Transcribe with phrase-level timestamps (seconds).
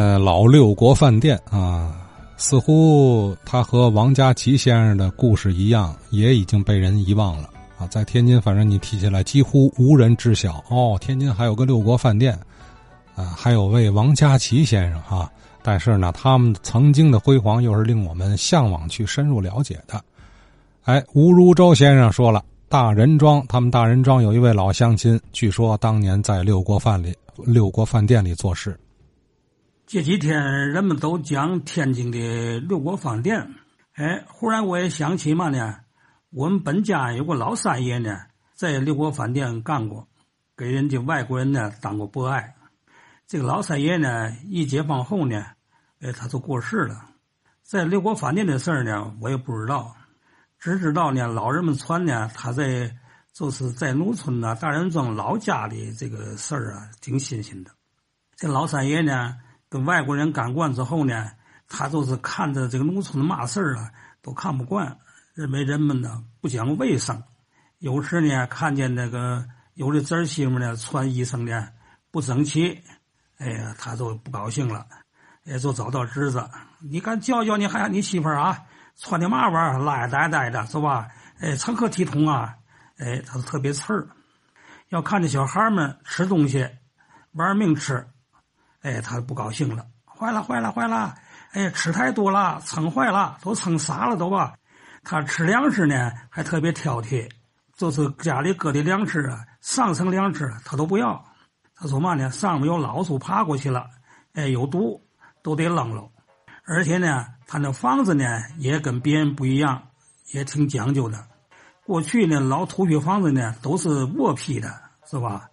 [0.00, 1.94] 呃，老六国饭店啊，
[2.38, 7.86] 似乎他和王家奇先生的故事一样，也已经被人遗忘了啊。
[7.88, 10.64] 在天津，反正你提起来，几乎无人知晓。
[10.70, 12.32] 哦，天津还有个六国饭店，
[13.14, 15.30] 啊，还有位王家奇先生哈。
[15.62, 20.02] 但是呢，他们曾经的辉煌，又是令我们向往去深入了解的。
[20.84, 27.14] 哎，吴如洲先生说了，大人庄，他们大人庄有一位老乡亲，据说当年在六国饭里、
[27.44, 28.80] 六国饭店里做事。
[29.92, 33.56] 这几天人们都讲天津的六国饭店，
[33.94, 35.80] 哎，忽然我也想起嘛呢，
[36.30, 38.16] 我们本家有个老三爷呢，
[38.54, 40.06] 在六国饭店干过，
[40.56, 42.54] 给人家外国人呢当过博爱。
[43.26, 45.44] 这个老三爷呢，一解放后呢，
[46.00, 47.06] 哎，他就过世了。
[47.60, 49.96] 在六国饭店的事儿呢，我也不知道，
[50.60, 52.94] 只知道呢，老人们传呢，他在
[53.32, 57.72] 就是在农村呢，大人庄老家的这个事儿啊，挺新鲜的。
[58.36, 59.36] 这老三爷呢。
[59.70, 61.30] 跟外国人干惯之后呢，
[61.68, 64.98] 他就是看着这个农村的嘛事儿啊，都看不惯，
[65.32, 67.22] 认为人们呢不讲卫生。
[67.78, 71.68] 有时呢，看见那个有的侄儿媳妇呢穿衣裳呢
[72.10, 72.82] 不整齐，
[73.38, 74.84] 哎呀，他就不高兴了，
[75.44, 76.50] 也就找到侄子，
[76.80, 78.58] 你敢教教你还你媳妇啊，
[78.96, 81.08] 穿的嘛玩意儿，拉拉带带的是吧？
[81.38, 82.56] 哎，成何体统啊？
[82.98, 84.08] 哎，他特别刺儿，
[84.88, 86.68] 要看着小孩们吃东西，
[87.32, 88.04] 玩命吃。
[88.82, 91.14] 哎，他不高兴了，坏了，坏了，坏了！
[91.52, 94.54] 哎，吃太多了，撑坏了，都撑傻了，都吧？
[95.04, 97.28] 他吃粮食呢，还特别挑剔，
[97.76, 101.22] 就是家里搁的粮食啊，上层粮食他都不要。
[101.74, 102.30] 他说嘛呢？
[102.30, 103.86] 上面有老鼠爬过去了，
[104.32, 105.06] 哎，有毒，
[105.42, 106.08] 都得扔了。
[106.64, 108.24] 而且呢，他那房子呢，
[108.56, 109.82] 也跟别人不一样，
[110.32, 111.22] 也挺讲究的。
[111.84, 114.72] 过去呢，老土坯房子呢，都是卧坯的，
[115.04, 115.50] 是吧？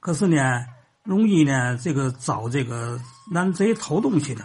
[0.00, 0.64] 可是呢。
[1.04, 4.44] 容易呢，这个遭这个男贼偷东西的。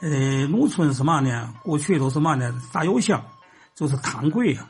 [0.00, 1.54] 呃，农村什么呢？
[1.62, 2.52] 过去都是嘛呢？
[2.72, 3.22] 大油箱，
[3.74, 4.68] 就是汤柜啊。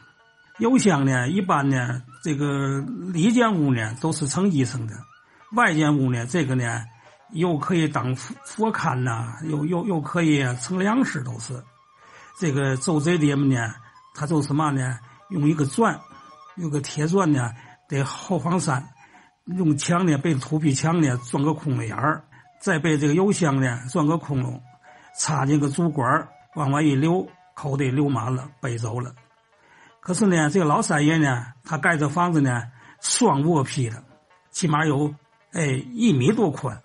[0.59, 2.81] 油箱呢，一般呢，这个
[3.13, 4.95] 里间屋呢都是盛衣裳的，
[5.53, 6.85] 外间屋呢，这个呢
[7.31, 11.63] 又可以当佛佛龛呐，又又又可以盛粮食，都是。
[12.39, 13.75] 这个走贼的们呢，
[14.15, 14.99] 他就什么呢？
[15.31, 15.99] 用一个钻，
[16.57, 17.53] 有个铁钻呢，
[17.89, 18.87] 得后方山。
[19.47, 22.25] 用墙呢，被土坯墙呢钻个空眼儿，
[22.61, 24.61] 再被这个油箱呢钻个窟窿，
[25.19, 29.13] 插进个竹管往外一流，口袋流满了，背走了。
[30.01, 32.63] 可是呢，这个老三爷呢，他盖这房子呢，
[33.01, 34.03] 双卧坯的，
[34.51, 35.15] 起码有
[35.53, 36.83] 哎一米多宽，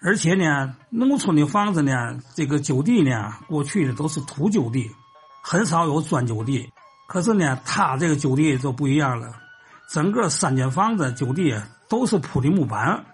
[0.00, 4.90] 而且呢，农村的房子呢，这个酒地呢，过去的都是土酒地，
[5.42, 6.72] 很少有砖酒地。
[7.06, 9.28] 可是呢，他这个酒地就不一样了，
[9.88, 11.54] 整个三间房子就地。
[11.86, 13.04] 都是铺的木板，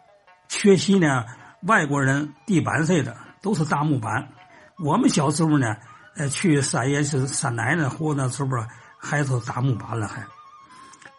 [0.49, 1.25] 缺席呢。
[1.65, 4.27] 外国人地板似的，都是大木板。
[4.79, 5.77] 我们小时候呢，
[6.17, 8.51] 呃，去三爷是三奶奶活那时候
[8.97, 10.25] 还是大木板了还。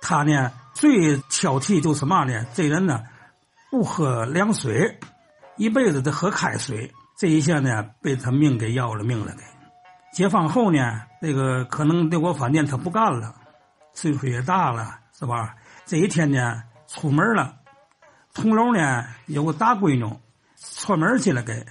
[0.01, 2.43] 他呢最挑剔就是嘛呢？
[2.55, 3.03] 这人呢
[3.69, 4.97] 不喝凉水，
[5.57, 6.91] 一辈子得喝开水。
[7.17, 9.43] 这一下呢被他命给要了命了的。
[10.13, 13.35] 解放后呢，那个可能六国饭店他不干了，
[13.93, 15.55] 岁数也大了，是吧？
[15.85, 16.63] 这一天呢。
[16.93, 17.53] 出门了，
[18.33, 20.13] 同楼呢有个大闺女，
[20.59, 21.65] 串门去了给，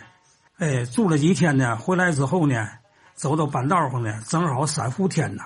[0.57, 2.67] 哎住了几天呢，回来之后呢，
[3.13, 5.43] 走到半道上呢，正好三伏天呐，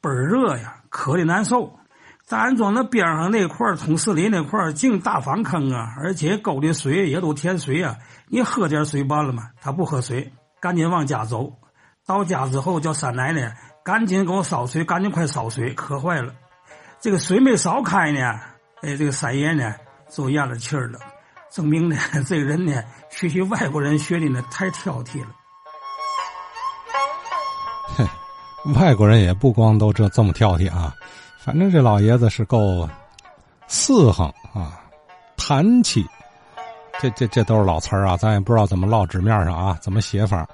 [0.00, 1.76] 倍儿热呀，渴的难受。
[2.28, 7.96] 大安庄那边上那块通四里那块净大方坑啊，而且沟里水也都甜水啊，
[8.28, 9.50] 你喝点水罢了嘛。
[9.60, 11.52] 他不喝水，赶紧往家走。
[12.06, 16.32] 到家之后叫三奶奶赶紧给我烧水，赶紧快烧水，渴坏了。
[17.00, 18.40] 这个水没烧开呢。
[18.82, 19.74] 哎，这个三爷呢，
[20.10, 20.98] 就咽了气儿了，
[21.50, 21.96] 证明呢，
[22.28, 25.28] 这个人呢，学习外国人学的呢太挑剔了。
[27.96, 30.94] 哼，外国人也不光都这这么挑剔啊，
[31.38, 32.88] 反正这老爷子是够
[33.66, 34.78] 四横啊，
[35.36, 36.06] 谈气，
[37.00, 40.46] 这这这都是老词儿啊，咱也不知道怎么落纸面上啊，怎么写法。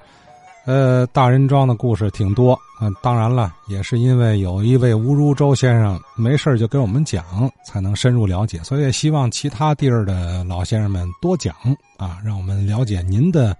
[0.65, 7.25] 呃，大人庄的故事挺多，呃，当然了，也是因为有一位吴如周先生没事就给我们讲，
[7.65, 8.59] 才能深入了解。
[8.63, 11.55] 所以也希望其他地儿的老先生们多讲
[11.97, 13.57] 啊，让我们了解您的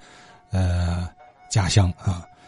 [0.51, 1.09] 呃
[1.51, 2.23] 家乡啊。